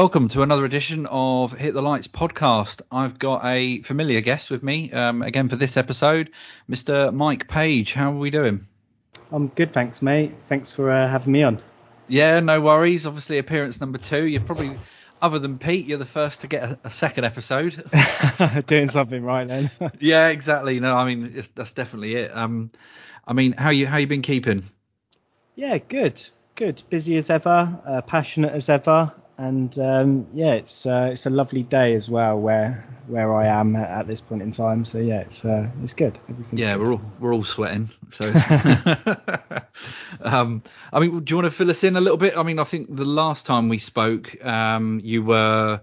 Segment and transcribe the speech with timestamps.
[0.00, 2.80] Welcome to another edition of Hit the Lights podcast.
[2.90, 6.30] I've got a familiar guest with me um, again for this episode,
[6.70, 7.12] Mr.
[7.12, 7.92] Mike Page.
[7.92, 8.66] How are we doing?
[9.30, 10.32] I'm good, thanks, mate.
[10.48, 11.60] Thanks for uh, having me on.
[12.08, 13.04] Yeah, no worries.
[13.04, 14.26] Obviously, appearance number two.
[14.26, 14.70] You're probably,
[15.20, 17.84] other than Pete, you're the first to get a, a second episode.
[18.68, 19.70] Doing something right then.
[20.00, 20.80] yeah, exactly.
[20.80, 22.34] No, I mean that's definitely it.
[22.34, 22.70] Um,
[23.28, 24.64] I mean, how you how you been keeping?
[25.56, 26.82] Yeah, good, good.
[26.88, 31.62] Busy as ever, uh, passionate as ever and um, yeah, it's uh, it's a lovely
[31.62, 34.84] day as well where where I am at, this point in time.
[34.84, 36.18] So yeah, it's uh, it's good.
[36.52, 36.86] yeah, good.
[36.86, 37.90] we're all we're all sweating.
[38.10, 38.26] So,
[40.20, 42.36] um, I mean, do you want to fill us in a little bit?
[42.36, 45.80] I mean, I think the last time we spoke, um, you were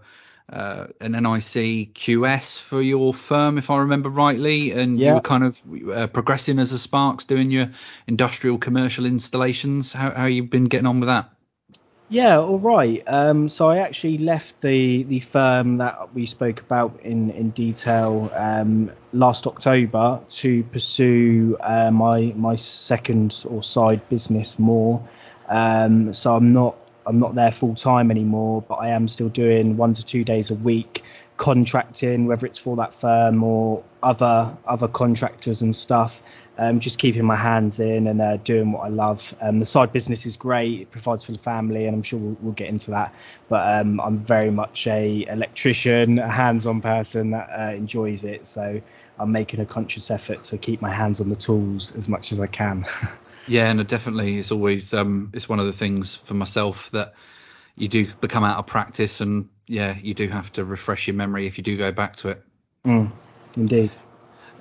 [0.54, 5.08] uh, an NIC QS for your firm, if I remember rightly, and yeah.
[5.08, 5.60] you were kind of
[5.92, 7.72] uh, progressing as a Sparks, doing your
[8.06, 9.92] industrial commercial installations.
[9.92, 11.32] How how you been getting on with that?
[12.10, 13.04] Yeah, all right.
[13.06, 18.32] Um, so I actually left the the firm that we spoke about in in detail
[18.34, 25.06] um, last October to pursue uh, my my second or side business more.
[25.50, 29.76] Um, so I'm not I'm not there full time anymore, but I am still doing
[29.76, 31.04] one to two days a week
[31.36, 36.22] contracting, whether it's for that firm or other other contractors and stuff.
[36.60, 39.36] Um, just keeping my hands in and uh, doing what I love.
[39.42, 42.38] Um, the side business is great; it provides for the family, and I'm sure we'll,
[42.42, 43.14] we'll get into that.
[43.48, 48.48] But um, I'm very much a electrician, a hands-on person that uh, enjoys it.
[48.48, 48.82] So
[49.20, 52.40] I'm making a conscious effort to keep my hands on the tools as much as
[52.40, 52.86] I can.
[53.48, 57.14] yeah, and definitely, it's always um, it's one of the things for myself that
[57.76, 61.46] you do become out of practice and yeah, you do have to refresh your memory
[61.46, 62.44] if you do go back to it.
[62.86, 63.12] Mm,
[63.56, 63.94] indeed.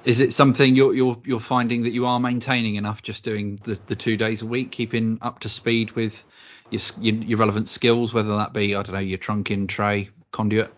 [0.04, 3.78] Is it something you're you're you're finding that you are maintaining enough, just doing the,
[3.86, 6.22] the two days a week, keeping up to speed with
[6.70, 10.72] your, your, your relevant skills, whether that be I don't know your trunking tray conduit?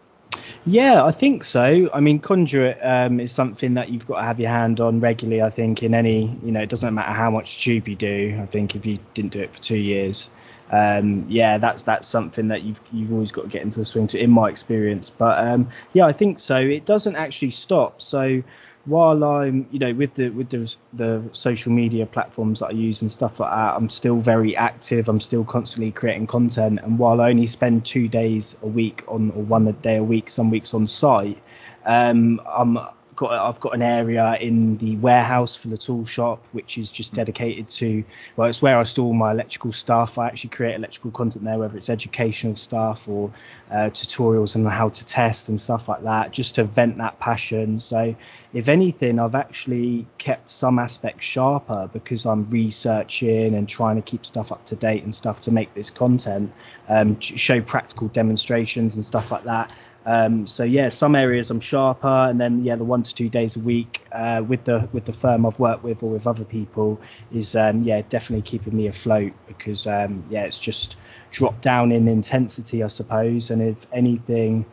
[0.65, 1.91] Yeah, I think so.
[1.93, 5.43] I mean, conduit um, is something that you've got to have your hand on regularly.
[5.43, 8.39] I think in any, you know, it doesn't matter how much tube you do.
[8.41, 10.29] I think if you didn't do it for two years,
[10.71, 14.09] um, yeah, that's that's something that you've you've always got to get into the swing
[14.09, 15.11] to, in my experience.
[15.11, 16.57] But um, yeah, I think so.
[16.57, 18.03] It doesn't actually stop.
[18.03, 18.43] So
[18.89, 23.03] while I'm, you know, with the with the, the social media platforms that I use
[23.03, 25.09] and stuff like that, I'm still very active.
[25.09, 26.81] I'm still constantly creating content.
[26.83, 30.31] And while I only spend two days a week on or one day a week,
[30.31, 31.39] some weeks on site,
[31.85, 32.79] um, I'm
[33.19, 37.13] got I've got an area in the warehouse for the tool shop, which is just
[37.15, 38.05] dedicated to
[38.37, 40.19] well, it's where I store my electrical stuff.
[40.19, 43.33] I actually create electrical content there, whether it's educational stuff or
[43.71, 47.81] uh, tutorials on how to test and stuff like that, just to vent that passion.
[47.81, 48.15] So
[48.53, 54.25] if anything, I've actually kept some aspects sharper because I'm researching and trying to keep
[54.25, 56.53] stuff up to date and stuff to make this content,
[56.89, 59.71] um, show practical demonstrations and stuff like that.
[60.09, 63.57] Um, so yeah, some areas I'm sharper, and then yeah, the one to two days
[63.57, 66.99] a week uh, with the with the firm I've worked with or with other people
[67.31, 70.97] is um, yeah definitely keeping me afloat because um, yeah it's just
[71.31, 74.65] dropped down in intensity I suppose, and if anything,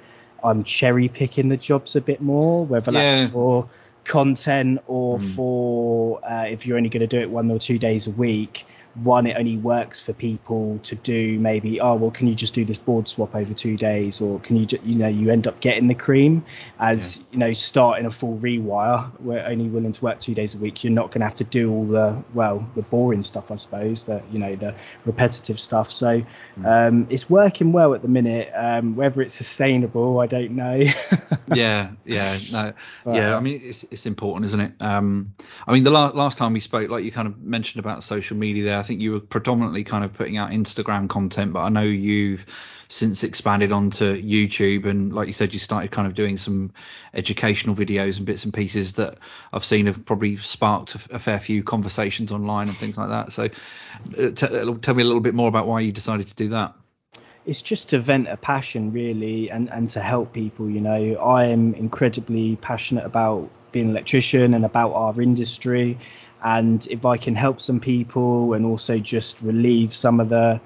[0.42, 3.18] I'm cherry picking the jobs a bit more, whether yeah.
[3.18, 3.68] that's for
[4.06, 5.36] content or mm.
[5.36, 8.66] for uh, if you're only going to do it one or two days a week
[8.96, 12.64] one it only works for people to do maybe oh well can you just do
[12.64, 14.22] this board swap over two days?
[14.22, 16.46] Or can you you know you end up getting the cream
[16.80, 17.24] as yeah.
[17.32, 20.84] you know starting a full rewire we're only willing to work two days a week.
[20.84, 24.04] You're not going to have to do all the well the boring stuff i suppose
[24.04, 24.76] the you know the
[25.06, 25.92] repetitive stuff.
[25.92, 26.24] So
[26.58, 26.66] mm.
[26.66, 28.52] um, it's working well at the minute.
[28.56, 30.84] Um, whether it's sustainable i don't know.
[31.54, 32.74] Yeah yeah no.
[33.04, 34.74] But, yeah i mean it's, it's important isn't it?
[34.80, 35.36] Um,
[35.68, 38.38] i mean the la- last time we spoke like you kind of mentioned about social
[38.38, 41.82] media there think you were predominantly kind of putting out Instagram content, but I know
[41.82, 42.46] you've
[42.88, 46.72] since expanded onto YouTube and like you said you started kind of doing some
[47.14, 49.18] educational videos and bits and pieces that
[49.52, 53.32] I've seen have probably sparked a, a fair few conversations online and things like that.
[53.34, 56.36] So uh, t- uh, tell me a little bit more about why you decided to
[56.36, 56.76] do that.
[57.46, 61.16] It's just to vent a passion really and, and to help people, you know.
[61.16, 65.98] I am incredibly passionate about being an electrician and about our industry
[66.46, 70.62] and if I can help some people and also just relieve some of the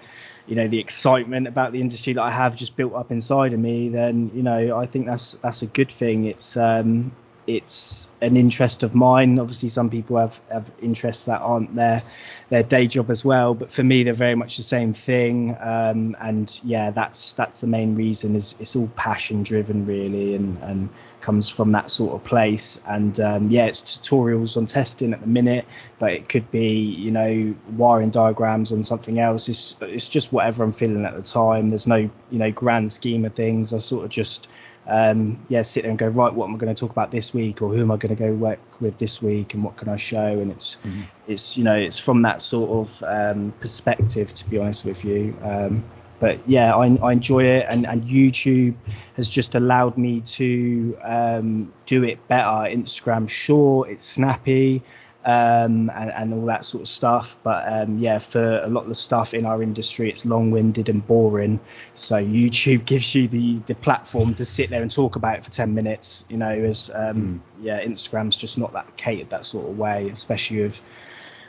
[0.45, 3.59] you know the excitement about the industry that I have just built up inside of
[3.59, 6.25] me then you know I think that's that's a good thing.
[6.25, 7.13] It's um
[7.49, 9.39] it's an interest of mine.
[9.39, 12.03] Obviously, some people have, have interests that aren't their
[12.49, 15.57] their day job as well, but for me, they're very much the same thing.
[15.59, 18.35] Um, and yeah, that's that's the main reason.
[18.35, 20.89] Is it's all passion driven really, and and
[21.21, 22.79] comes from that sort of place.
[22.85, 25.65] And um, yeah, it's tutorials on testing at the minute,
[25.97, 29.49] but it could be you know wiring diagrams on something else.
[29.49, 31.69] It's it's just whatever I'm feeling at the time.
[31.69, 33.73] There's no you know grand scheme of things.
[33.73, 34.47] I sort of just
[34.89, 37.33] um, yeah, sit there and go, right, what am I going to talk about this
[37.33, 39.89] week, or who am I going to go work with this week, and what can
[39.89, 40.39] I show?
[40.39, 41.01] And it's mm-hmm.
[41.27, 45.37] it's you know it's from that sort of um, perspective, to be honest with you.
[45.43, 45.83] Um,
[46.19, 48.75] but yeah, I, I, enjoy it, and, and YouTube
[49.15, 52.69] has just allowed me to um, do it better.
[52.69, 54.83] Instagram, sure, it's snappy
[55.25, 57.37] um, and, and, all that sort of stuff.
[57.43, 61.05] But um, yeah, for a lot of the stuff in our industry, it's long-winded and
[61.05, 61.59] boring.
[61.95, 65.51] So YouTube gives you the the platform to sit there and talk about it for
[65.51, 66.25] 10 minutes.
[66.29, 67.63] You know, as um, mm.
[67.63, 70.81] yeah, Instagram's just not that catered that sort of way, especially with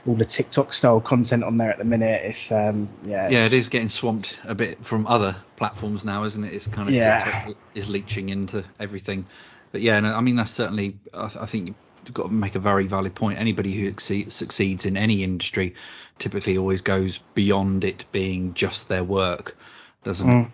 [0.06, 2.22] all the TikTok style content on there at the minute.
[2.24, 3.28] It's um, yeah.
[3.28, 6.52] Yeah, it is getting swamped a bit from other platforms now, isn't it?
[6.52, 7.24] It's kind of yeah.
[7.24, 9.26] TikTok is leeching into everything.
[9.72, 11.76] But yeah, no, I mean that's certainly I, I think
[12.12, 13.38] got to make a very valid point.
[13.38, 15.74] Anybody who succeeds in any industry
[16.18, 19.56] typically always goes beyond it being just their work,
[20.04, 20.46] doesn't mm.
[20.46, 20.52] it?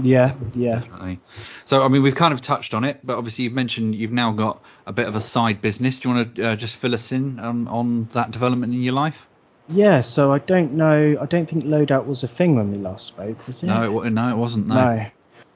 [0.00, 0.76] Yeah, yeah.
[0.76, 1.20] Definitely.
[1.64, 4.32] So, I mean, we've kind of touched on it, but obviously you've mentioned you've now
[4.32, 5.98] got a bit of a side business.
[5.98, 8.94] Do you want to uh, just fill us in um, on that development in your
[8.94, 9.26] life?
[9.68, 11.18] Yeah, so I don't know.
[11.20, 13.66] I don't think loadout was a thing when we last spoke, was it?
[13.66, 14.68] No, it, no, it wasn't.
[14.68, 14.74] No.
[14.74, 15.06] no.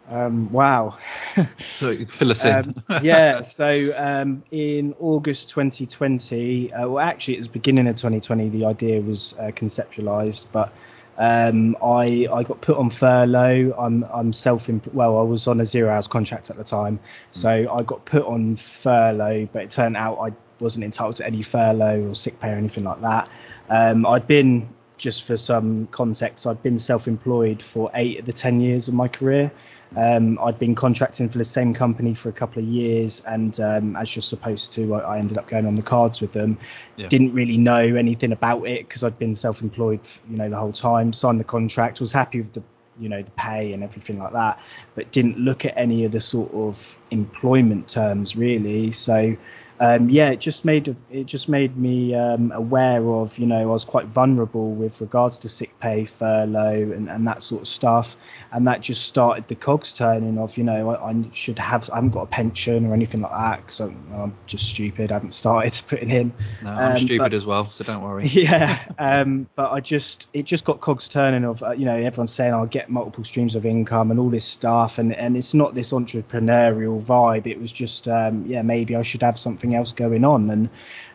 [0.08, 0.98] Um, wow.
[1.78, 2.74] so fill us in.
[2.88, 3.40] um, yeah.
[3.42, 8.48] So um, in August 2020, uh, well, actually, it was beginning of 2020.
[8.50, 10.72] The idea was uh, conceptualized, but
[11.18, 13.74] um, I I got put on furlough.
[13.78, 15.18] I'm I'm self well.
[15.18, 16.98] I was on a zero hours contract at the time,
[17.30, 19.48] so I got put on furlough.
[19.52, 22.84] But it turned out I wasn't entitled to any furlough or sick pay or anything
[22.84, 23.28] like that.
[23.68, 28.60] Um, I'd been just for some context, I'd been self-employed for eight of the ten
[28.60, 29.52] years of my career.
[29.96, 33.96] Um, I'd been contracting for the same company for a couple of years, and um,
[33.96, 36.58] as you're supposed to, I, I, ended up going on the cards with them.
[36.96, 37.08] Yeah.
[37.08, 40.00] Didn't really know anything about it because I'd been self-employed,
[40.30, 41.12] you know, the whole time.
[41.12, 42.62] Signed the contract, was happy with the,
[42.98, 44.60] you know, the pay and everything like that,
[44.94, 48.92] but didn't look at any of the sort of employment terms really.
[48.92, 49.36] So
[49.82, 53.64] um, yeah, it just made it just made me um, aware of you know I
[53.64, 58.16] was quite vulnerable with regards to sick pay, furlough, and, and that sort of stuff,
[58.52, 61.96] and that just started the cogs turning of you know I, I should have I
[61.96, 65.10] haven't got a pension or anything like that because I'm, I'm, just stupid.
[65.10, 66.32] I haven't started putting in.
[66.62, 68.28] No, I'm um, stupid but, as well, so don't worry.
[68.32, 72.32] Yeah, um, but I just it just got cogs turning of uh, you know everyone's
[72.32, 75.74] saying I'll get multiple streams of income and all this stuff, and and it's not
[75.74, 77.48] this entrepreneurial vibe.
[77.48, 80.68] It was just um, yeah maybe I should have something something else going on, and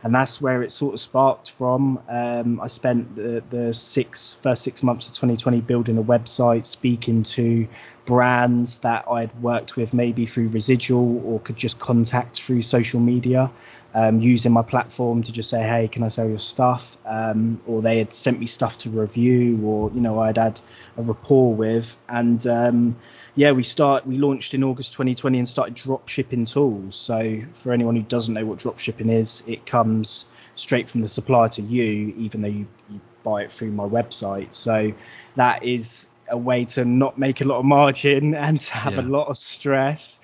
[0.04, 2.00] and that's where it sort of sparked from.
[2.08, 7.24] Um, I spent the, the six first six months of 2020 building a website, speaking
[7.36, 7.68] to
[8.06, 13.52] brands that I'd worked with maybe through residual or could just contact through social media
[13.94, 16.98] um, using my platform to just say, hey, can I sell your stuff?
[17.06, 20.60] Um, or they had sent me stuff to review, or you know, I'd had
[20.98, 22.96] a rapport with, and um,
[23.36, 26.96] yeah, we start we launched in August 2020 and started drop shipping tools.
[26.96, 30.26] So for anyone who doesn't know what drop shipping is, it comes
[30.56, 34.54] straight from the supplier to you, even though you, you buy it through my website.
[34.54, 34.94] So
[35.36, 39.02] that is a way to not make a lot of margin and to have yeah.
[39.02, 40.20] a lot of stress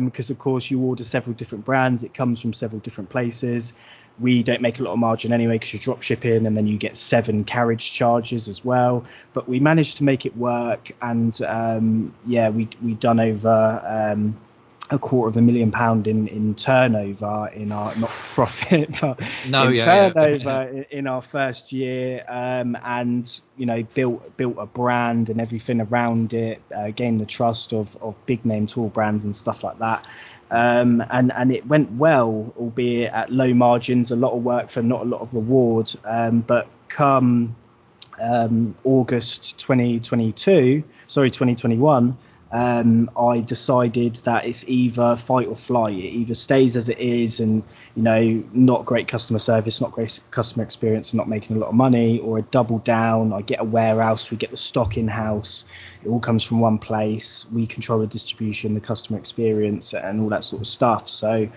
[0.00, 3.72] because um, of course you order several different brands it comes from several different places
[4.18, 6.78] we don't make a lot of margin anyway because you're drop shipping and then you
[6.78, 12.14] get seven carriage charges as well but we managed to make it work and um,
[12.26, 14.36] yeah we we done over um,
[14.90, 19.68] a quarter of a million pound in, in turnover in our not profit but no,
[19.68, 20.82] in yeah, turnover yeah.
[20.90, 26.34] in our first year um, and you know built built a brand and everything around
[26.34, 30.06] it uh, gained the trust of, of big name tool brands and stuff like that
[30.52, 34.82] um, and and it went well albeit at low margins a lot of work for
[34.82, 37.56] not a lot of reward um, but come
[38.20, 42.16] um, August 2022 sorry 2021
[42.56, 45.92] um, I decided that it's either fight or flight.
[45.92, 47.62] It either stays as it is and,
[47.94, 51.68] you know, not great customer service, not great customer experience, and not making a lot
[51.68, 53.34] of money, or a double down.
[53.34, 55.66] I get a warehouse, we get the stock in house.
[56.02, 57.44] It all comes from one place.
[57.52, 61.10] We control the distribution, the customer experience, and all that sort of stuff.
[61.10, 61.50] So,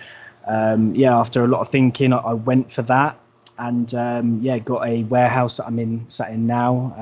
[0.46, 3.18] um, yeah, after a lot of thinking, I, I went for that.
[3.58, 6.94] And um, yeah, got a warehouse that I'm in, sat in now.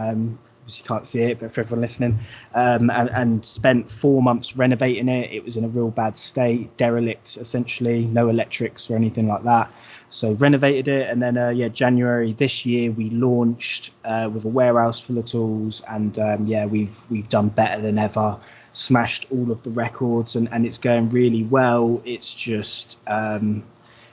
[0.67, 2.19] Obviously can't see it, but for everyone listening,
[2.53, 5.31] um, and, and, spent four months renovating it.
[5.31, 9.71] It was in a real bad state, derelict essentially, no electrics or anything like that.
[10.09, 14.49] So renovated it, and then uh, yeah, January this year we launched uh, with a
[14.49, 18.37] warehouse full of tools, and um, yeah, we've we've done better than ever
[18.73, 22.01] smashed all of the records and, and it's going really well.
[22.03, 23.63] It's just um,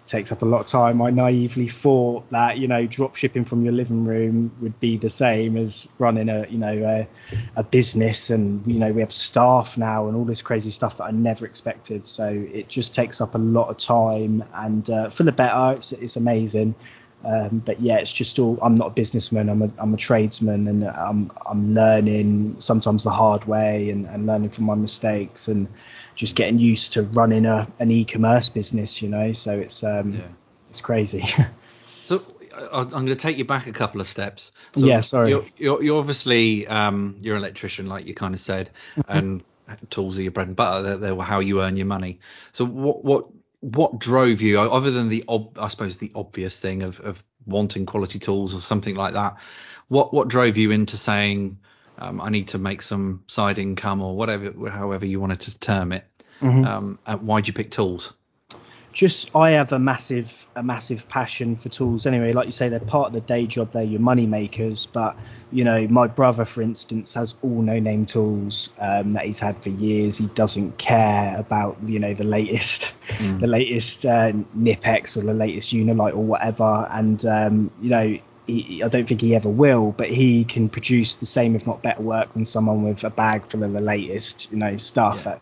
[0.07, 1.01] takes up a lot of time.
[1.01, 5.11] I naively thought that you know drop shipping from your living room would be the
[5.11, 7.09] same as running a you know a,
[7.57, 11.05] a, business, and you know we have staff now and all this crazy stuff that
[11.05, 12.07] I never expected.
[12.07, 15.93] So it just takes up a lot of time, and uh, for the better, it's,
[15.93, 16.75] it's amazing.
[17.25, 18.59] Um, but yeah, it's just all.
[18.61, 19.49] I'm not a businessman.
[19.49, 24.27] I'm a I'm a tradesman, and I'm I'm learning sometimes the hard way and, and
[24.27, 25.69] learning from my mistakes and
[26.15, 29.03] just getting used to running a an e-commerce business.
[29.03, 30.21] You know, so it's um yeah.
[30.71, 31.25] it's crazy.
[32.05, 32.25] so
[32.73, 34.53] I'm going to take you back a couple of steps.
[34.75, 35.31] So yeah, sorry.
[35.31, 38.71] You're, you're, you're obviously um, you're an electrician, like you kind of said,
[39.09, 39.43] and
[39.91, 40.83] tools are your bread and butter.
[40.83, 42.21] They're, they're, how you earn your money.
[42.53, 43.27] So what what
[43.61, 47.87] what drove you, other than the ob- I suppose the obvious thing of, of wanting
[47.87, 49.37] quality tools or something like that?
[49.89, 51.59] What what drove you into saying
[51.99, 55.93] um, I need to make some side income or whatever, however you wanted to term
[55.93, 56.05] it?
[56.41, 56.65] Mm-hmm.
[56.65, 58.13] Um, why'd you pick tools?
[58.95, 62.33] just I have a massive a massive passion for tools anyway.
[62.33, 63.73] Like you say, they're part of the day job.
[63.73, 64.87] They're your money makers.
[64.87, 65.17] But
[65.51, 69.61] you know, my brother, for instance, has all no name tools um, that he's had
[69.63, 70.17] for years.
[70.17, 73.41] He doesn't care about you know the latest mm.
[73.41, 76.89] the latest uh, Knipex or the latest Unilite or whatever.
[76.91, 78.19] And um, you know.
[78.47, 81.83] He, I don't think he ever will, but he can produce the same, if not
[81.83, 85.23] better, work than someone with a bag full of the latest, you know, stuff.
[85.27, 85.39] Yeah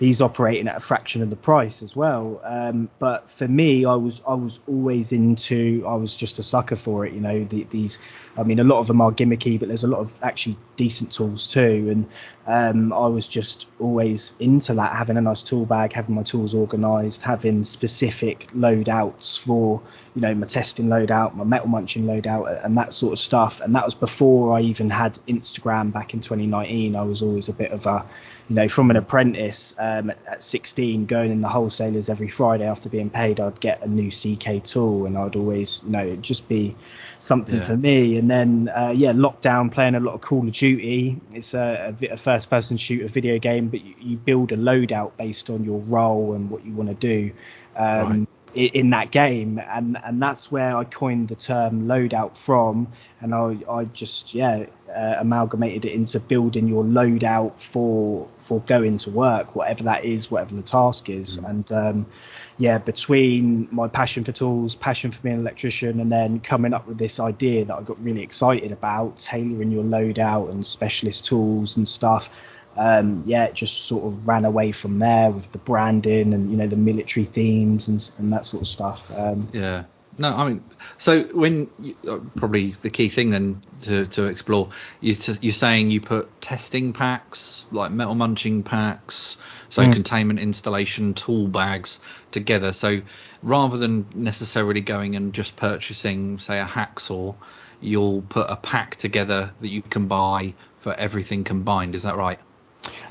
[0.00, 2.40] he's operating at a fraction of the price as well.
[2.42, 6.74] Um, but for me, I was I was always into I was just a sucker
[6.74, 7.12] for it.
[7.12, 7.98] You know, the, these
[8.36, 11.12] I mean, a lot of them are gimmicky, but there's a lot of actually decent
[11.12, 11.88] tools too.
[11.90, 12.06] And
[12.46, 16.54] um, I was just always into that, having a nice tool bag, having my tools
[16.54, 19.82] organised, having specific loadouts for
[20.14, 23.60] you know my testing loadout, my metal munching loadout, and that sort of stuff.
[23.60, 26.96] And that was before I even had Instagram back in 2019.
[26.96, 28.06] I was always a bit of a
[28.50, 29.89] you know, from an apprentice um,
[30.26, 34.10] at 16, going in the wholesalers every Friday after being paid, I'd get a new
[34.10, 36.76] CK tool, and I'd always, you know, it'd just be
[37.18, 37.64] something yeah.
[37.64, 38.16] for me.
[38.16, 41.20] And then, uh, yeah, lockdown, playing a lot of Call of Duty.
[41.32, 45.64] It's a, a first-person shooter video game, but you, you, build a loadout based on
[45.64, 47.32] your role and what you want to do.
[47.76, 52.88] Um, right in that game and and that's where I coined the term loadout from
[53.20, 58.98] and I I just yeah uh, amalgamated it into building your loadout for for going
[58.98, 61.48] to work whatever that is whatever the task is mm.
[61.48, 62.06] and um,
[62.58, 66.88] yeah between my passion for tools passion for being an electrician and then coming up
[66.88, 71.76] with this idea that I got really excited about tailoring your loadout and specialist tools
[71.76, 72.30] and stuff
[72.76, 76.56] um, yeah, it just sort of ran away from there with the branding and you
[76.56, 79.10] know the military themes and, and that sort of stuff.
[79.10, 79.84] Um, yeah.
[80.18, 80.64] No, I mean,
[80.98, 84.68] so when you, uh, probably the key thing then to, to explore,
[85.00, 89.38] you t- you're saying you put testing packs like metal munching packs,
[89.70, 89.92] so mm.
[89.92, 92.00] containment installation tool bags
[92.32, 92.74] together.
[92.74, 93.00] So
[93.42, 97.34] rather than necessarily going and just purchasing, say, a hacksaw,
[97.80, 101.94] you'll put a pack together that you can buy for everything combined.
[101.94, 102.40] Is that right?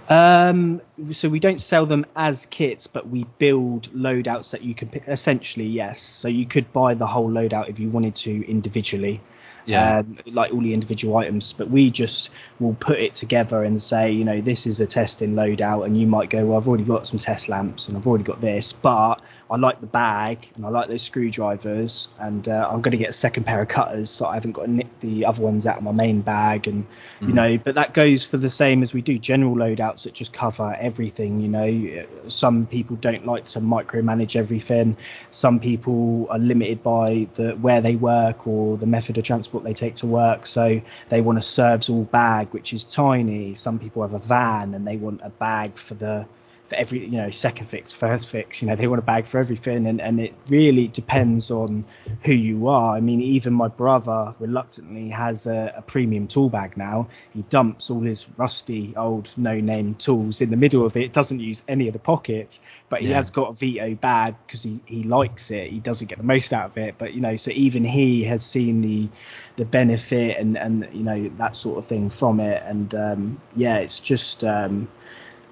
[0.08, 4.90] Um, so we don't sell them as kits, but we build loadouts that you can
[4.90, 5.04] pick.
[5.08, 6.02] Essentially, yes.
[6.02, 9.22] So you could buy the whole loadout if you wanted to individually
[9.70, 10.00] yeah.
[10.00, 11.54] Um, like all the individual items.
[11.54, 15.34] But we just will put it together and say, you know, this is a testing
[15.34, 18.24] loadout, and you might go, well, I've already got some test lamps and I've already
[18.24, 22.82] got this, but I like the bag and I like those screwdrivers, and uh, I'm
[22.82, 25.26] going to get a second pair of cutters, so I haven't got to nick the
[25.26, 27.30] other ones out of my main bag, and mm-hmm.
[27.30, 30.34] you know, but that goes for the same as we do general loadouts that just
[30.34, 31.42] cover everything.
[31.42, 34.98] You know, some people don't like to micromanage everything.
[35.32, 39.64] Some people are limited by the where they work or the method of transport transport
[39.64, 40.46] they take to work.
[40.46, 43.56] So they want a serves all bag, which is tiny.
[43.56, 46.26] Some people have a van and they want a bag for the
[46.70, 49.40] for every you know second fix first fix you know they want a bag for
[49.40, 49.88] everything.
[49.88, 51.86] And, and it really depends on
[52.24, 52.96] who you are.
[52.96, 57.08] I mean even my brother reluctantly has a, a premium tool bag now.
[57.34, 61.12] He dumps all his rusty old no name tools in the middle of it.
[61.12, 63.16] Doesn't use any of the pockets but he yeah.
[63.16, 65.72] has got a veto bag because he, he likes it.
[65.72, 66.96] He doesn't get the most out of it.
[67.00, 69.10] But you know so even he has seen the
[69.56, 72.62] the benefit and and you know that sort of thing from it.
[72.64, 74.88] And um, yeah it's just um,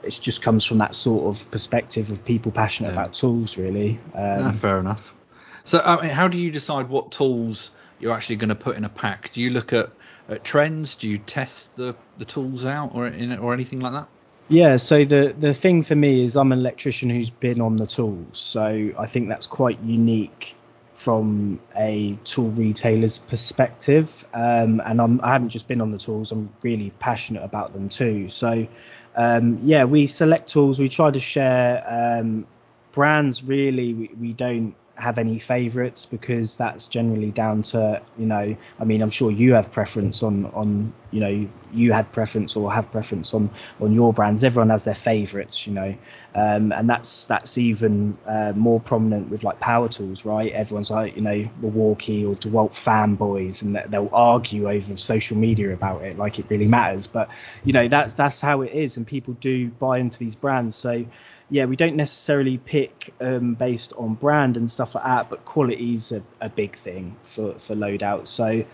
[0.04, 3.02] it just comes from that sort of perspective of people passionate yeah.
[3.02, 4.00] about tools, really.
[4.14, 5.14] Um, fair enough.
[5.64, 8.86] So, I mean, how do you decide what tools you're actually going to put in
[8.86, 9.32] a pack?
[9.34, 9.92] Do you look at
[10.30, 10.96] at trends?
[10.96, 14.08] Do you test the the tools out or in, or anything like that?
[14.50, 17.88] Yeah, so the the thing for me is I'm an electrician who's been on the
[17.88, 20.56] tools, so I think that's quite unique
[21.08, 24.26] from a tool retailer's perspective.
[24.34, 27.88] Um, and I'm, I haven't just been on the tools; I'm really passionate about them
[27.88, 28.28] too.
[28.28, 28.68] So
[29.16, 30.80] um, yeah, we select tools.
[30.80, 32.46] We try to share um,
[32.92, 33.42] brands.
[33.42, 38.84] Really, we, we don't have any favorites because that's generally down to you know I
[38.84, 42.92] mean I'm sure you have preference on on you know you had preference or have
[42.92, 44.44] preference on on your brands.
[44.44, 45.96] Everyone has their favorites you know.
[46.34, 50.52] Um, and that's that's even uh, more prominent with like power tools right?
[50.52, 56.02] Everyone's like you know Milwaukee or DeWalt fanboys and they'll argue over social media about
[56.04, 57.06] it like it really matters.
[57.06, 57.30] But
[57.64, 60.76] you know that's that's how it is and people do buy into these brands.
[60.76, 61.06] So
[61.50, 65.94] yeah, we don't necessarily pick um, based on brand and stuff like that, but quality
[65.94, 68.28] is a, a big thing for for loadout.
[68.28, 68.66] So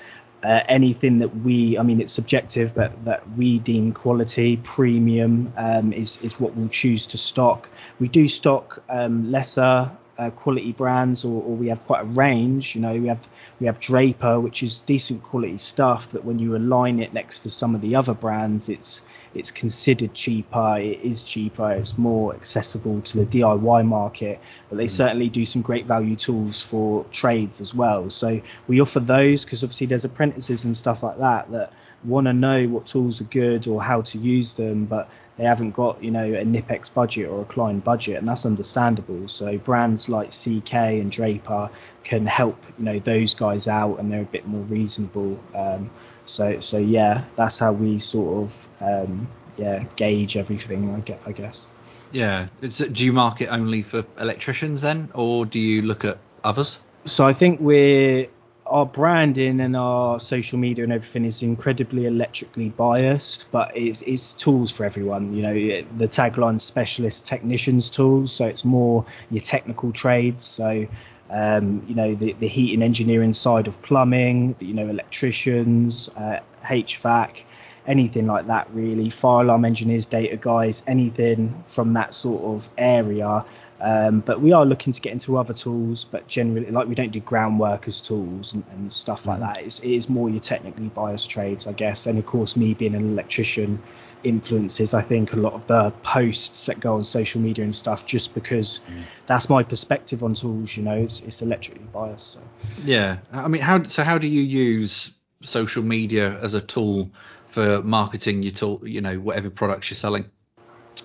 [0.44, 5.94] uh, anything that we, I mean, it's subjective, but that we deem quality, premium, um,
[5.94, 7.70] is is what we'll choose to stock.
[8.00, 12.76] We do stock um, lesser uh, quality brands, or, or, we have quite a range.
[12.76, 13.28] You know, we have
[13.60, 17.50] we have Draper, which is decent quality stuff, but when you align it next to
[17.50, 19.04] some of the other brands, it's
[19.34, 20.78] it's considered cheaper.
[20.78, 21.72] It is cheaper.
[21.72, 24.40] It's more accessible to the DIY market,
[24.70, 24.90] but they mm.
[24.90, 28.10] certainly do some great value tools for trades as well.
[28.10, 32.34] So we offer those because obviously there's apprentices and stuff like that that want to
[32.34, 36.12] know what tools are good or how to use them, but they haven't got you
[36.12, 39.28] know a Knipex budget or a Klein budget, and that's understandable.
[39.28, 41.70] So brands like CK and Draper
[42.04, 45.40] can help you know those guys out, and they're a bit more reasonable.
[45.56, 45.90] Um,
[46.26, 50.94] so so yeah, that's how we sort of um, yeah gauge everything.
[50.94, 51.68] I get I guess.
[52.12, 52.48] Yeah.
[52.62, 56.80] Do you market only for electricians then, or do you look at others?
[57.06, 58.28] So I think we're
[58.74, 64.34] our branding and our social media and everything is incredibly electrically biased, but it's, it's
[64.34, 65.32] tools for everyone.
[65.36, 65.54] You know,
[65.96, 70.44] the tagline specialist technicians tools, so it's more your technical trades.
[70.44, 70.88] So,
[71.30, 77.44] um, you know, the, the heating engineering side of plumbing, you know, electricians, uh, HVAC,
[77.86, 79.12] anything like that really.
[79.12, 83.46] Fire alarm engineers, data guys, anything from that sort of area
[83.80, 87.12] um, but we are looking to get into other tools, but generally, like we don't
[87.12, 89.54] do groundwork as tools and, and stuff like mm-hmm.
[89.54, 89.64] that.
[89.64, 92.06] It's, it is more your technically biased trades, I guess.
[92.06, 93.82] And of course, me being an electrician
[94.24, 98.06] influences, I think, a lot of the posts that go on social media and stuff,
[98.06, 99.04] just because mm.
[99.26, 100.78] that's my perspective on tools.
[100.78, 102.34] You know, it's, it's electrically biased.
[102.34, 102.40] So.
[102.84, 104.04] Yeah, I mean, how so?
[104.04, 107.12] How do you use social media as a tool
[107.50, 108.82] for marketing your tool?
[108.84, 110.30] You know, whatever products you're selling.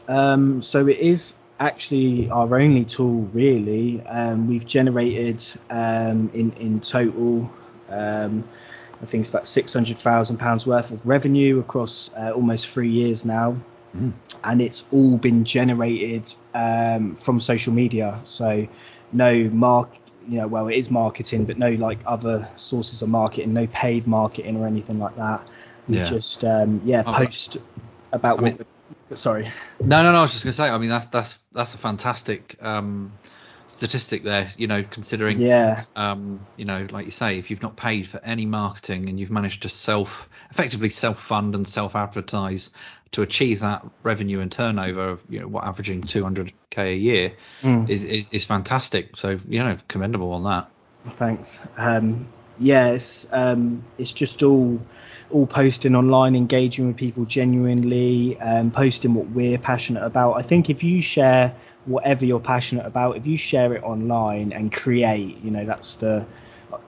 [0.07, 4.01] Um, so it is actually our only tool really.
[4.03, 7.51] Um, we've generated um, in in total,
[7.89, 8.49] um,
[9.03, 12.91] I think it's about six hundred thousand pounds worth of revenue across uh, almost three
[12.91, 13.57] years now,
[13.97, 14.13] mm.
[14.45, 18.21] and it's all been generated um, from social media.
[18.25, 18.69] So
[19.13, 19.91] no mark.
[20.29, 24.07] You know, well, it is marketing, but no like other sources of marketing, no paid
[24.07, 25.49] marketing or anything like that.
[25.89, 26.05] We yeah.
[26.05, 27.57] just um, yeah post
[28.13, 28.67] about I what mean,
[29.15, 29.51] Sorry.
[29.81, 30.19] No, no, no.
[30.19, 30.69] I was just gonna say.
[30.69, 33.13] I mean, that's that's that's a fantastic um,
[33.67, 34.51] statistic there.
[34.57, 35.41] You know, considering.
[35.41, 35.85] Yeah.
[35.97, 39.31] Um, you know, like you say, if you've not paid for any marketing and you've
[39.31, 42.71] managed to self, effectively self-fund and self-advertise
[43.13, 47.89] to achieve that revenue and turnover of you know what averaging 200k a year mm.
[47.89, 49.17] is, is is fantastic.
[49.17, 50.71] So you know, commendable on that.
[51.17, 51.61] Thanks.
[51.77, 54.81] Um, yes, um, it's just all
[55.31, 60.35] all posting online, engaging with people genuinely, um, posting what we're passionate about.
[60.35, 64.73] I think if you share whatever you're passionate about, if you share it online and
[64.73, 66.27] create, you know, that's the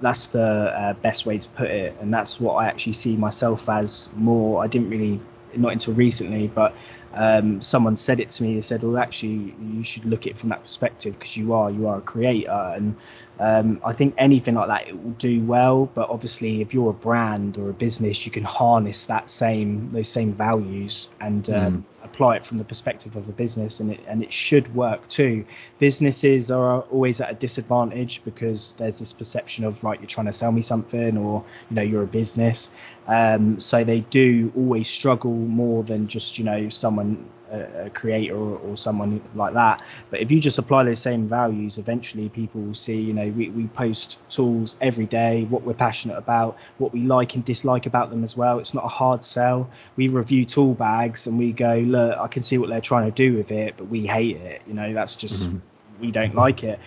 [0.00, 3.68] that's the uh, best way to put it, and that's what I actually see myself
[3.68, 4.62] as more.
[4.62, 5.20] I didn't really
[5.54, 6.74] not until recently, but
[7.12, 8.54] um, someone said it to me.
[8.54, 11.70] They said, "Well, actually, you should look at it from that perspective because you are
[11.70, 12.96] you are a creator." And
[13.40, 15.86] um, I think anything like that it will do well.
[15.86, 20.08] But obviously, if you're a brand or a business, you can harness that same those
[20.08, 22.04] same values and um, mm.
[22.04, 25.44] apply it from the perspective of a business, and it and it should work too.
[25.80, 30.32] Businesses are always at a disadvantage because there's this perception of right, you're trying to
[30.32, 32.70] sell me something, or you know, you're a business.
[33.08, 38.36] Um, so they do always struggle more than just you know someone a, a creator
[38.36, 39.82] or, or, someone like that.
[40.10, 43.00] But if you just apply those same values, eventually people will see.
[43.00, 47.34] You know, we, we post tools every day, what we're passionate about, what we like
[47.34, 48.58] and dislike about them as well.
[48.58, 49.70] It's not a hard sell.
[49.96, 53.14] We review tool bags and we go, look, I can see what they're trying to
[53.14, 54.62] do with it, but we hate it.
[54.66, 55.42] You know, that's just.
[55.42, 55.58] Mm-hmm
[56.00, 56.80] we don't like it.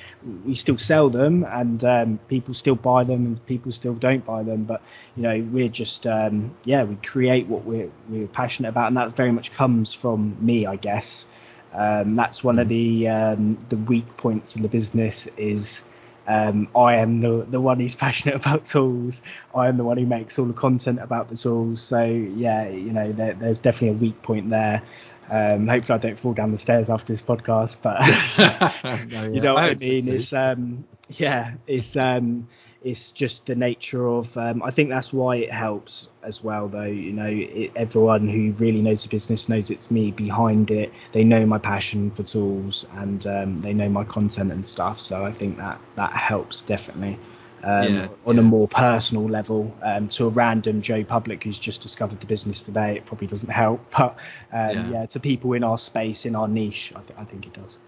[0.45, 4.43] We still sell them, and um, people still buy them, and people still don't buy
[4.43, 4.63] them.
[4.63, 4.81] But
[5.15, 9.15] you know, we're just um, yeah, we create what we're we're passionate about, and that
[9.15, 11.25] very much comes from me, I guess.
[11.73, 15.83] Um, that's one of the um, the weak points in the business is
[16.27, 19.21] um, I am the the one who's passionate about tools.
[19.53, 21.81] I am the one who makes all the content about the tools.
[21.81, 24.81] So yeah, you know, there, there's definitely a weak point there.
[25.29, 27.99] Um, hopefully, I don't fall down the stairs after this podcast, but
[29.11, 29.23] no, yeah.
[29.33, 30.07] you know what I, I mean.
[30.07, 32.47] It's um, yeah, it's um,
[32.83, 34.37] it's just the nature of.
[34.37, 36.83] Um, I think that's why it helps as well, though.
[36.83, 40.91] You know, it, everyone who really knows the business knows it's me behind it.
[41.13, 44.99] They know my passion for tools and um, they know my content and stuff.
[44.99, 47.17] So I think that that helps definitely.
[47.65, 48.41] Um, yeah, on yeah.
[48.41, 52.63] a more personal level um, to a random Joe Public who's just discovered the business
[52.63, 53.89] today, it probably doesn't help.
[53.97, 54.19] But
[54.51, 54.89] um, yeah.
[54.89, 55.05] yeah.
[55.05, 57.79] to people in our space, in our niche, I, th- I, think it does.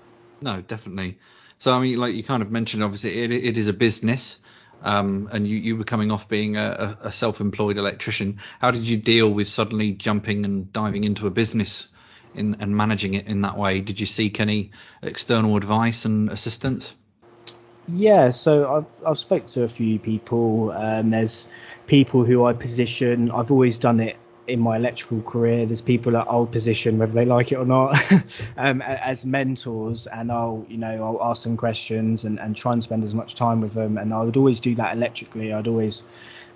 [0.42, 1.18] No, definitely.
[1.60, 4.38] So I mean, like you kind of mentioned, obviously it, it is a business.
[4.82, 8.40] Um, and you, you were coming off being a, a, self-employed electrician.
[8.60, 11.88] How did you deal with suddenly jumping and diving into a business
[12.36, 13.80] in, and managing it in that way?
[13.80, 16.94] Did you seek any external advice and assistance?
[17.88, 20.72] Yeah, so I've I've spoke to a few people.
[20.72, 21.48] Um, there's
[21.86, 23.30] people who I position.
[23.30, 25.66] I've always done it in my electrical career.
[25.66, 27.98] There's people at old position, whether they like it or not,
[28.58, 32.84] um, as mentors, and I'll, you know, I'll ask them questions and, and try and
[32.84, 33.98] spend as much time with them.
[33.98, 35.54] And I would always do that electrically.
[35.54, 36.04] I'd always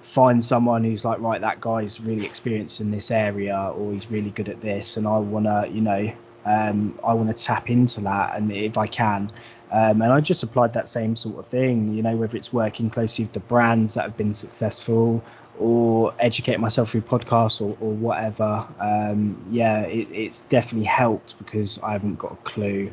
[0.01, 4.31] find someone who's like, right, that guy's really experienced in this area, or he's really
[4.31, 6.13] good at this, and I wanna, you know,
[6.45, 9.31] um, I want to tap into that, and if I can.
[9.71, 12.89] Um, and I just applied that same sort of thing, you know, whether it's working
[12.89, 15.23] closely with the brands that have been successful
[15.59, 18.67] or educate myself through podcasts or, or whatever.
[18.79, 22.91] Um, yeah, it, it's definitely helped because I haven't got a clue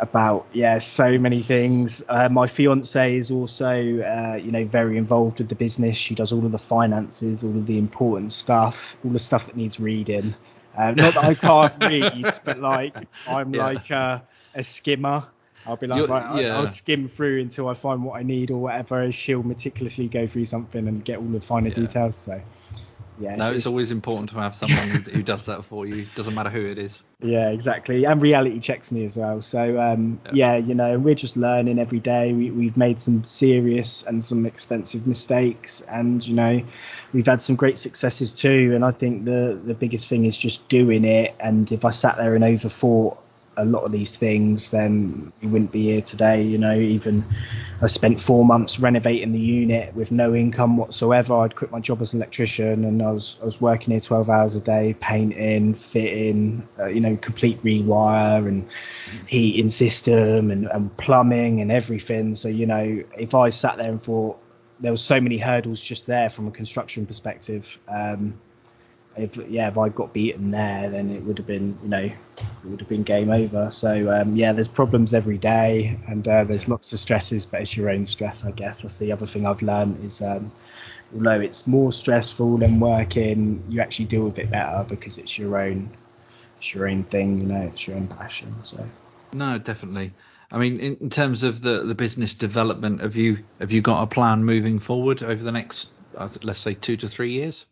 [0.00, 2.04] about yeah so many things.
[2.08, 5.96] Uh, my fiance is also uh, you know very involved with the business.
[5.96, 9.56] She does all of the finances, all of the important stuff, all the stuff that
[9.56, 10.34] needs reading.
[10.76, 13.66] Uh, not that I can't read, but like I'm yeah.
[13.66, 14.22] like a
[14.62, 15.22] skimmer.
[15.66, 16.54] I'll be like, right, yeah.
[16.54, 19.10] I'll, I'll, skim through until I find what I need or whatever.
[19.12, 21.74] She'll meticulously go through something and get all the finer yeah.
[21.74, 22.16] details.
[22.16, 22.40] So,
[23.20, 23.36] yeah.
[23.36, 26.06] No, it's, it's, always important to have someone who, who, does that for you.
[26.14, 27.02] Doesn't matter who it is.
[27.20, 28.04] Yeah, exactly.
[28.04, 29.40] And reality checks me as well.
[29.40, 30.54] So, um, yeah.
[30.54, 30.56] yeah.
[30.56, 32.32] you know, we're just learning every day.
[32.32, 36.62] We, we've made some serious and some expensive mistakes, and you know,
[37.12, 38.72] we've had some great successes too.
[38.74, 41.34] And I think the the biggest thing is just doing it.
[41.40, 43.18] And if I sat there and overthought
[43.58, 46.42] a lot of these things, then we wouldn't be here today.
[46.42, 47.24] You know, even
[47.82, 51.34] I spent four months renovating the unit with no income whatsoever.
[51.38, 54.30] I'd quit my job as an electrician and I was I was working here 12
[54.30, 58.68] hours a day, painting, fitting, uh, you know, complete rewire and
[59.26, 62.36] heating system and, and plumbing and everything.
[62.36, 64.40] So you know, if I sat there and thought
[64.80, 67.78] there was so many hurdles just there from a construction perspective.
[67.88, 68.38] Um,
[69.18, 72.64] if yeah, if I got beaten there, then it would have been you know it
[72.64, 73.70] would have been game over.
[73.70, 77.76] So um, yeah, there's problems every day, and uh, there's lots of stresses, but it's
[77.76, 78.82] your own stress, I guess.
[78.82, 80.52] That's the other thing I've learned is um,
[81.14, 85.58] although it's more stressful than working, you actually deal with it better because it's your
[85.58, 85.90] own
[86.58, 88.54] it's your own thing, you know, it's your own passion.
[88.64, 88.88] So
[89.32, 90.12] no, definitely.
[90.50, 94.02] I mean, in, in terms of the the business development, have you have you got
[94.02, 97.66] a plan moving forward over the next, uh, let's say, two to three years?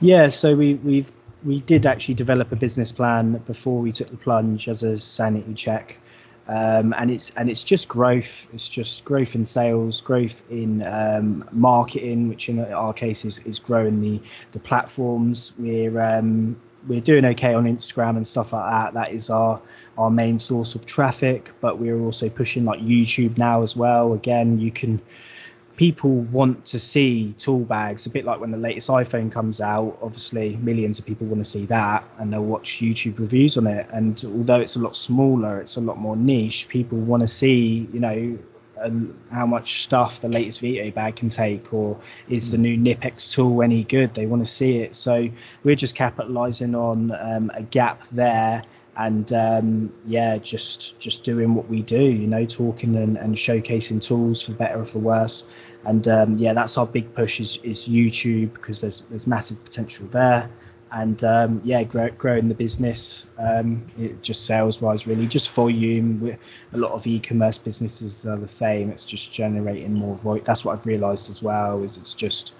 [0.00, 1.10] Yeah, so we we've
[1.44, 5.54] we did actually develop a business plan before we took the plunge as a sanity
[5.54, 6.00] check.
[6.48, 8.46] Um, and it's and it's just growth.
[8.54, 13.58] It's just growth in sales, growth in um, marketing, which in our case is, is
[13.58, 15.52] growing the the platforms.
[15.58, 18.94] We're um, we're doing okay on Instagram and stuff like that.
[18.94, 19.60] That is our
[19.98, 24.14] our main source of traffic, but we're also pushing like YouTube now as well.
[24.14, 25.02] Again, you can
[25.78, 29.96] people want to see tool bags a bit like when the latest iphone comes out
[30.02, 33.88] obviously millions of people want to see that and they'll watch youtube reviews on it
[33.92, 37.88] and although it's a lot smaller it's a lot more niche people want to see
[37.92, 38.36] you know
[38.80, 43.32] um, how much stuff the latest Veto bag can take, or is the new knipex
[43.32, 44.14] tool any good?
[44.14, 44.94] They want to see it.
[44.94, 45.30] So
[45.64, 48.62] we're just capitalising on um, a gap there
[48.98, 54.02] and um, yeah, just just doing what we do, you know, talking and, and showcasing
[54.02, 55.44] tools for better or for worse.
[55.84, 60.08] And um, yeah, that's our big push is, is YouTube because there's there's massive potential
[60.10, 60.50] there.
[60.90, 66.20] And um, yeah, grow, growing the business, um, it, just sales wise, really, just volume.
[66.20, 66.38] We're,
[66.72, 68.90] A lot of e-commerce businesses are the same.
[68.90, 70.44] It's just generating more volume.
[70.44, 71.84] That's what I've realised as well.
[71.84, 72.52] Is it's just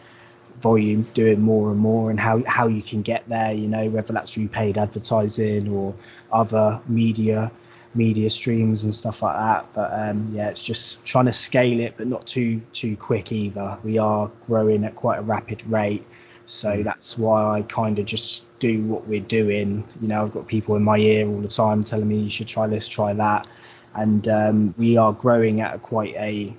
[0.60, 4.12] volume doing more and more and how how you can get there you know whether
[4.12, 5.94] that's through paid advertising or
[6.32, 7.50] other media
[7.94, 9.66] media streams and stuff like that.
[9.74, 13.78] But um, yeah, it's just trying to scale it, but not too too quick either.
[13.84, 16.06] We are growing at quite a rapid rate,
[16.46, 16.84] so mm.
[16.84, 19.84] that's why I kind of just do what we're doing.
[20.00, 22.48] You know, I've got people in my ear all the time telling me you should
[22.48, 23.46] try this, try that,
[23.94, 26.54] and um, we are growing at a quite a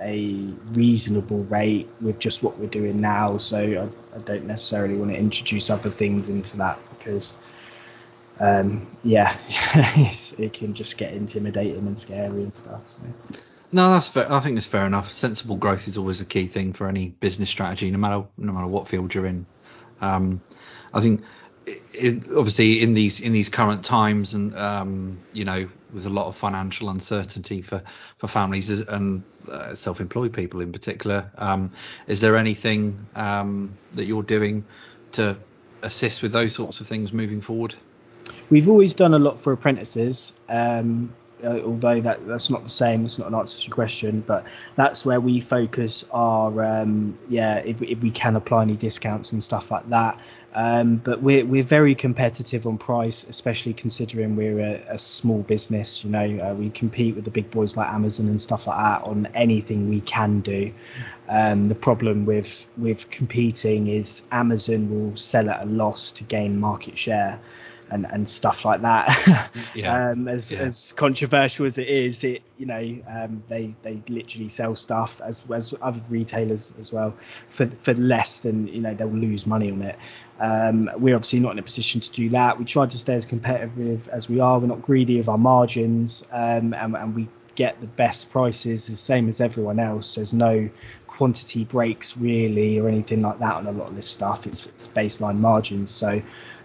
[0.00, 3.38] a reasonable rate with just what we're doing now.
[3.38, 7.34] So I, I don't necessarily want to introduce other things into that because
[8.38, 9.36] um, yeah,
[10.38, 12.82] it can just get intimidating and scary and stuff.
[12.86, 13.02] So.
[13.72, 14.32] No, that's fair.
[14.32, 15.12] I think it's fair enough.
[15.12, 18.66] Sensible growth is always a key thing for any business strategy, no matter no matter
[18.66, 19.46] what field you're in.
[20.00, 20.40] Um,
[20.92, 21.22] I think
[21.66, 26.26] it, obviously in these in these current times and um, you know with a lot
[26.26, 27.82] of financial uncertainty for
[28.18, 31.70] for families and uh, self-employed people in particular, um,
[32.06, 34.64] is there anything um, that you're doing
[35.12, 35.36] to
[35.82, 37.74] assist with those sorts of things moving forward?
[38.50, 41.12] We've always done a lot for apprentices, um,
[41.44, 43.04] uh, although that that's not the same.
[43.04, 47.56] It's not an answer to your question, but that's where we focus our um, yeah.
[47.56, 50.20] If if we can apply any discounts and stuff like that.
[50.52, 56.02] Um, but we're we're very competitive on price, especially considering we're a, a small business.
[56.04, 59.06] You know, uh, we compete with the big boys like Amazon and stuff like that
[59.06, 60.72] on anything we can do.
[61.28, 66.58] Um, the problem with with competing is Amazon will sell at a loss to gain
[66.58, 67.40] market share
[67.90, 69.50] and and stuff like that.
[69.74, 70.10] yeah.
[70.10, 70.60] um, as yeah.
[70.60, 75.42] as controversial as it is, it you know um, they they literally sell stuff as
[75.52, 77.14] as other retailers as well
[77.48, 79.98] for for less than you know they'll lose money on it.
[80.38, 82.58] Um, we're obviously not in a position to do that.
[82.58, 84.58] We try to stay as competitive as we are.
[84.58, 88.96] We're not greedy of our margins, um, and, and we get the best prices the
[88.96, 90.14] same as everyone else.
[90.14, 90.70] There's no
[91.06, 94.46] quantity breaks really or anything like that on a lot of this stuff.
[94.46, 95.90] It's, it's baseline margins.
[95.90, 96.22] So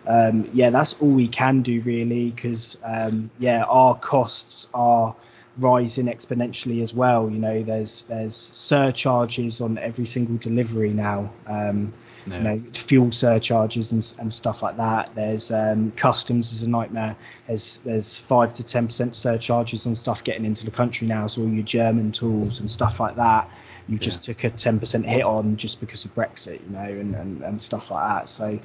[0.08, 5.16] um, yeah, that's all we can do really because um, yeah, our costs are
[5.58, 7.30] rising exponentially as well.
[7.30, 11.32] You know, there's there's surcharges on every single delivery now.
[11.48, 11.94] Um,
[12.38, 15.14] You know, fuel surcharges and, and stuff like that.
[15.14, 17.16] There's um, customs is a nightmare.
[17.46, 21.28] There's there's five to ten percent surcharges on stuff getting into the country now.
[21.28, 23.50] So all your German tools and stuff like that
[23.88, 24.34] you just yeah.
[24.34, 27.92] took a 10% hit on just because of Brexit, you know, and, and, and stuff
[27.92, 28.30] like that.
[28.30, 28.60] So,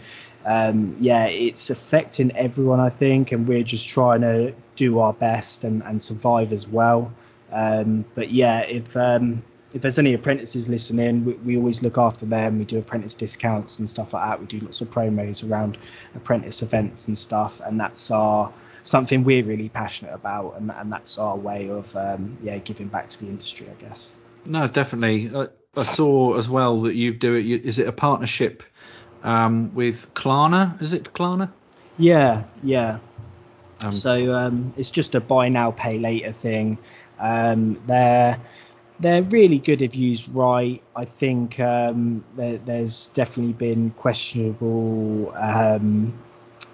[0.47, 5.65] um, yeah, it's affecting everyone, I think, and we're just trying to do our best
[5.65, 7.13] and, and survive as well.
[7.53, 9.43] Um, but yeah, if um,
[9.75, 12.59] if there's any apprentices listening, we, we, always look after them.
[12.59, 14.41] We do apprentice discounts and stuff like that.
[14.41, 15.79] We do lots of promos around
[16.15, 18.53] apprentice events and stuff, and that's our
[18.83, 23.09] something we're really passionate about, and, and that's our way of um, yeah giving back
[23.11, 24.13] to the industry, I guess.
[24.45, 25.31] No, definitely.
[25.35, 27.45] I, I saw as well that you do it.
[27.45, 28.63] You, is it a partnership
[29.23, 30.81] um, with Klarna?
[30.83, 31.53] Is it Klarna?
[31.99, 32.99] Yeah, yeah.
[33.83, 36.79] Um, so um, it's just a buy now, pay later thing.
[37.19, 38.39] Um, they're
[38.99, 40.83] they're really good if used right.
[40.95, 46.19] I think um, there, there's definitely been questionable, um,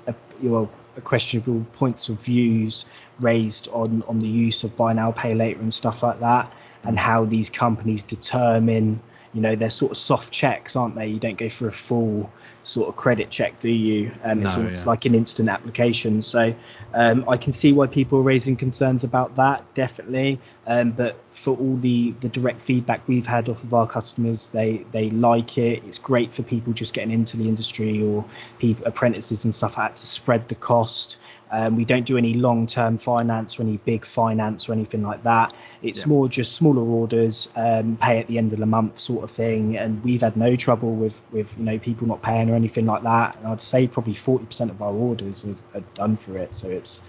[0.09, 0.71] a, you know,
[1.05, 2.87] questionable points of views
[3.21, 6.53] raised on on the use of buy now, pay later and stuff like that
[6.87, 9.01] and how these companies determine
[9.33, 11.09] you know they're sort of soft checks aren't they?
[11.09, 14.13] You don't go for a full sort of credit check do you?
[14.25, 14.89] Um, no, it's, yeah.
[14.89, 16.23] like an instant application.
[16.23, 16.55] So
[16.95, 20.41] um, i can see why people are raising concerns about that definitely.
[20.67, 21.17] Um, but
[21.47, 25.57] for all the the direct feedback we've had off of our customers they they like
[25.59, 28.25] it it's great for people just getting into the industry or
[28.59, 31.19] people apprentices and stuff like that to spread the cost
[31.53, 35.55] um, we don't do any long-term finance or any big finance or anything like that.
[35.81, 36.09] It's yeah.
[36.09, 39.77] more just smaller orders, um, pay at the end of the month sort of thing.
[39.77, 43.05] And we've had no trouble with with you know people not paying or anything like
[43.05, 43.37] that.
[43.37, 46.53] And I'd say probably 40% of our orders are, are done for it.
[46.53, 47.01] So it's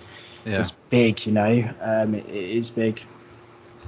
[0.46, 0.60] yeah.
[0.60, 1.74] it's big, you know.
[1.82, 3.02] Um, it, it is big.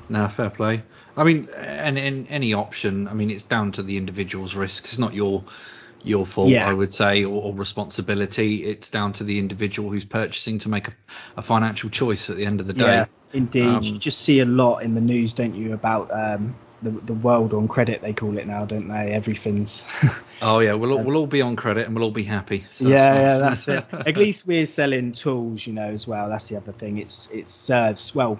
[0.09, 0.83] No, fair play.
[1.15, 4.85] I mean, and in any option, I mean, it's down to the individual's risk.
[4.85, 5.43] It's not your
[6.01, 6.69] your fault, yeah.
[6.69, 8.63] I would say, or, or, responsibility.
[8.63, 10.93] It's down to the individual who's purchasing to make a,
[11.35, 12.85] a financial choice at the end of the day.
[12.85, 13.65] Yeah, indeed.
[13.65, 17.13] Um, you just see a lot in the news, don't you, about um, the, the
[17.13, 19.11] world on credit, they call it now, don't they?
[19.11, 19.83] Everything's.
[20.41, 22.65] oh, yeah, we'll, we'll all be on credit and we'll all be happy.
[22.75, 23.85] So yeah, yeah, that's it.
[23.91, 26.29] At least we're selling tools, you know, as well.
[26.29, 26.97] That's the other thing.
[26.97, 28.39] It's It serves, well,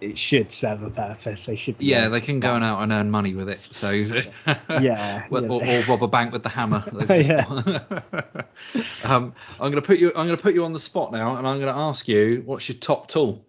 [0.00, 1.46] it should serve a purpose.
[1.46, 1.78] They should.
[1.78, 1.86] be.
[1.86, 3.60] yeah, they can go out and earn money with it.
[3.70, 3.90] So
[4.68, 6.84] yeah, or, or, or, rob a bank with the hammer.
[7.10, 7.44] yeah.
[9.04, 10.08] um, I'm gonna put you.
[10.08, 12.78] I'm gonna put you on the spot now, and I'm gonna ask you, what's your
[12.78, 13.44] top tool?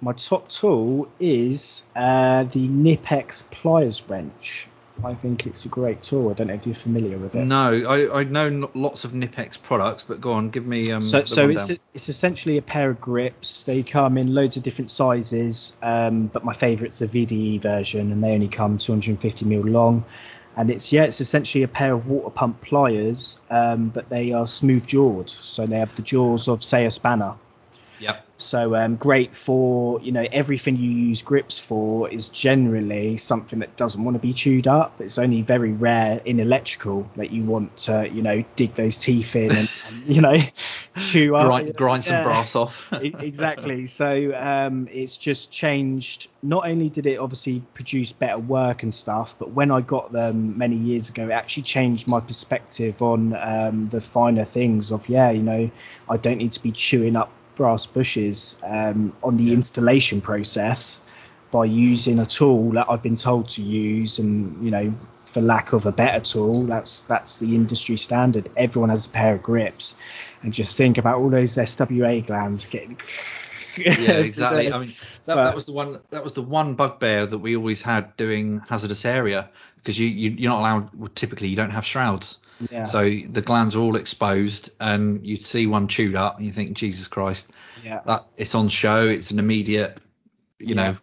[0.00, 4.68] My top tool is uh, the Knipex pliers wrench.
[5.04, 6.30] I think it's a great tool.
[6.30, 7.44] I don't know if you're familiar with it.
[7.44, 11.00] No, I, I know lots of Knipex products, but go on, give me um.
[11.00, 13.62] So, so it's a, it's essentially a pair of grips.
[13.62, 18.22] They come in loads of different sizes, um, but my favourite's the VDE version, and
[18.22, 20.04] they only come 250 mil long.
[20.56, 24.46] And it's yeah, it's essentially a pair of water pump pliers, um, but they are
[24.46, 27.36] smooth jawed, so they have the jaws of say a spanner.
[28.00, 28.24] Yep.
[28.40, 33.76] So um, great for you know everything you use grips for is generally something that
[33.76, 35.00] doesn't want to be chewed up.
[35.00, 39.34] It's only very rare in electrical that you want to you know dig those teeth
[39.34, 40.36] in and, and you know
[40.96, 42.86] chew up, grind, grind some brass off.
[42.92, 43.88] exactly.
[43.88, 46.28] So um, it's just changed.
[46.40, 50.56] Not only did it obviously produce better work and stuff, but when I got them
[50.56, 55.30] many years ago, it actually changed my perspective on um, the finer things of yeah,
[55.30, 55.70] you know,
[56.08, 60.98] I don't need to be chewing up brass bushes um, on the installation process
[61.50, 64.94] by using a tool that I've been told to use, and you know,
[65.26, 68.50] for lack of a better tool, that's that's the industry standard.
[68.56, 69.94] Everyone has a pair of grips,
[70.42, 72.98] and just think about all those SWA glands getting.
[73.76, 74.72] yeah, exactly.
[74.72, 74.94] I mean,
[75.26, 76.00] that, but, that was the one.
[76.10, 80.30] That was the one bugbear that we always had doing hazardous area because you, you
[80.30, 80.94] you're not allowed.
[80.94, 82.38] Well, typically, you don't have shrouds.
[82.70, 82.84] Yeah.
[82.84, 86.76] So the glands are all exposed, and you see one chewed up, and you think,
[86.76, 87.46] Jesus Christ,
[87.84, 89.06] yeah, that it's on show.
[89.06, 89.98] It's an immediate,
[90.58, 90.96] you yeah.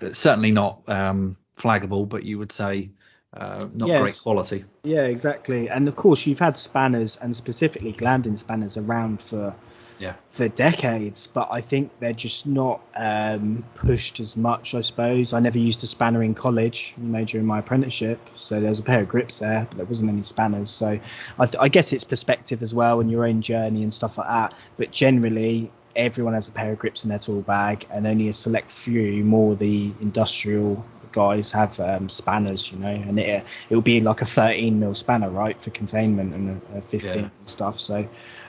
[0.00, 2.90] know, certainly not um, flaggable, but you would say
[3.32, 4.00] uh, not yes.
[4.00, 4.64] great quality.
[4.84, 5.68] Yeah, exactly.
[5.68, 9.54] And of course, you've had spanners and specifically glanding spanners around for
[9.98, 10.14] yeah.
[10.30, 14.74] for decades, but I think they're just not um, pushed as much.
[14.74, 18.20] I suppose I never used a spanner in college, know, during my apprenticeship.
[18.36, 20.70] So there's a pair of grips there, but there wasn't any spanners.
[20.70, 20.98] So
[21.38, 24.28] I, th- I guess it's perspective as well and your own journey and stuff like
[24.28, 24.54] that.
[24.76, 28.32] But generally, everyone has a pair of grips in their tool bag, and only a
[28.32, 33.82] select few, more the industrial guys, have um, spanners, you know, and it it will
[33.82, 37.18] be like a 13 mil spanner, right, for containment and a, a 15 yeah.
[37.22, 37.80] and stuff.
[37.80, 38.08] So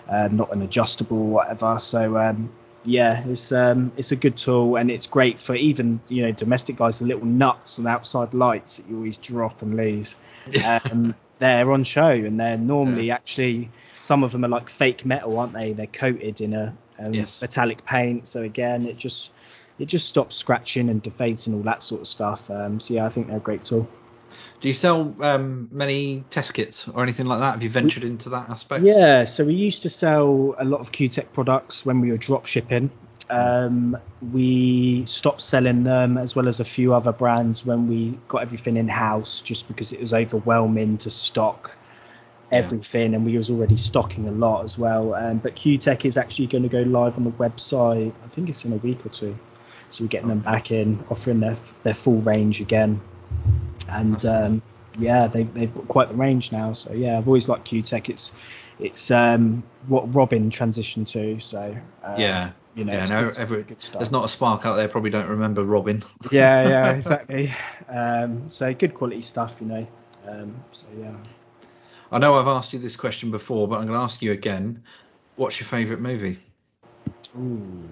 [0.10, 1.80] uh, not an adjustable or whatever.
[1.80, 2.52] So um,
[2.84, 6.76] yeah, it's um, it's a good tool and it's great for even you know domestic
[6.76, 10.18] guys, the little nuts and outside lights that you always drop and lose.
[10.64, 13.16] Um, they're on show and they're normally yeah.
[13.16, 15.74] actually some of them are like fake metal, aren't they?
[15.74, 17.42] They're coated in a um, yes.
[17.42, 19.32] metallic paint, so again it just
[19.80, 22.50] it just stops scratching and defacing all that sort of stuff.
[22.50, 23.88] Um, so yeah, I think they're a great tool.
[24.62, 27.54] Do you sell um, many test kits or anything like that?
[27.54, 28.84] Have you ventured we, into that aspect?
[28.84, 32.46] Yeah, so we used to sell a lot of Kewtech products when we were drop
[32.46, 32.90] shipping.
[33.30, 38.44] Um, we stopped selling them as well as a few other brands when we got
[38.44, 41.76] everything in house, just because it was overwhelming to stock
[42.52, 43.18] everything, yeah.
[43.18, 45.16] and we was already stocking a lot as well.
[45.16, 48.14] Um, but Kewtech is actually going to go live on the website.
[48.24, 49.38] I think it's in a week or two.
[49.96, 53.02] So we're getting them back in, offering their their full range again
[53.90, 54.62] and um,
[54.98, 56.74] yeah, they've they've got quite the range now.
[56.74, 58.10] So yeah, I've always liked Kewtech.
[58.10, 58.34] It's
[58.80, 61.40] it's um, what Robin transitioned to.
[61.40, 62.52] So uh, yeah.
[62.76, 66.04] You know, yeah, no, every, there's not a spark out there probably don't remember Robin.
[66.30, 67.54] yeah, yeah, exactly.
[67.88, 69.88] Um, so good quality stuff, you know.
[70.28, 71.16] Um, so yeah.
[72.12, 74.84] I know I've asked you this question before, but I'm going to ask you again.
[75.38, 76.38] What's your favourite movie?
[77.40, 77.88] Ooh.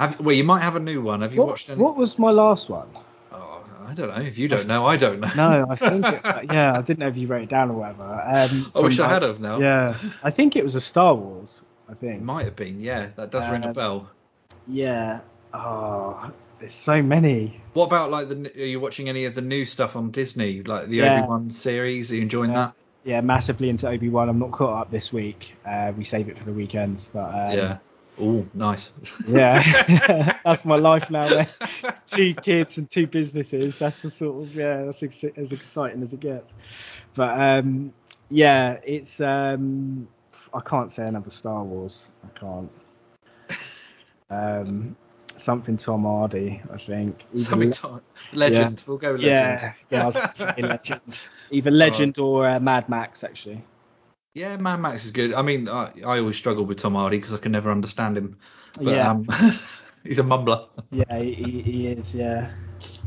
[0.00, 1.20] Have, well, you might have a new one.
[1.20, 1.80] Have you what, watched any?
[1.80, 2.88] What was my last one?
[3.90, 4.22] I don't know.
[4.22, 5.30] If you don't know, I don't know.
[5.36, 8.04] no, I think it, yeah, I didn't know if you wrote it down or whatever.
[8.04, 9.58] Um, I wish I had of now.
[9.58, 11.62] Yeah, I think it was a Star Wars.
[11.88, 12.80] I think it might have been.
[12.80, 14.10] Yeah, that does um, ring a um, bell.
[14.68, 15.20] Yeah.
[15.52, 17.60] Oh, there's so many.
[17.72, 18.52] What about like the?
[18.62, 21.18] Are you watching any of the new stuff on Disney, like the yeah.
[21.18, 22.12] Obi Wan series?
[22.12, 22.56] Are you enjoying yeah.
[22.56, 22.74] that?
[23.02, 24.28] Yeah, massively into Obi Wan.
[24.28, 25.56] I'm not caught up this week.
[25.66, 27.78] Uh, we save it for the weekends, but um, yeah.
[28.18, 28.90] Oh, nice.
[29.26, 31.46] Yeah, that's my life now.
[32.06, 33.78] Two kids and two businesses.
[33.78, 36.54] That's the sort of yeah, that's ex- as exciting as it gets.
[37.14, 37.92] But um,
[38.30, 40.08] yeah, it's um,
[40.52, 42.10] I can't say another Star Wars.
[42.24, 42.70] I can't.
[44.30, 44.96] Um,
[45.36, 47.24] something Tom Hardy, I think.
[47.32, 48.00] Either something Tom,
[48.32, 48.78] Legend.
[48.78, 48.84] Yeah.
[48.86, 49.60] We'll go with Legend.
[49.60, 51.20] Yeah, yeah, I was going to say Legend.
[51.50, 53.62] Either Legend or uh, Mad Max, actually.
[54.34, 55.34] Yeah, Mad Max is good.
[55.34, 58.38] I mean, I, I always struggle with Tom Hardy because I can never understand him.
[58.76, 59.10] But, yeah.
[59.10, 59.26] Um,
[60.04, 60.68] he's a mumbler.
[60.90, 62.14] Yeah, he, he is.
[62.14, 62.50] Yeah.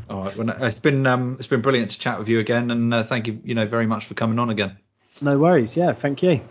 [0.10, 0.36] All right.
[0.36, 3.28] Well, it's been um, it's been brilliant to chat with you again, and uh, thank
[3.28, 4.78] you, you know, very much for coming on again.
[5.22, 5.78] No worries.
[5.78, 6.42] Yeah, thank you.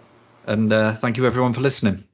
[0.46, 2.04] And uh, thank you everyone for listening.